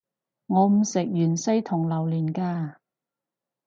[0.47, 2.79] 我唔食芫茜同榴連架